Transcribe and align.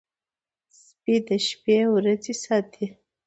سپي 0.81 1.15
د 1.27 1.29
شپې 1.47 1.77
ورځي 1.93 2.33
ساتي. 2.43 2.85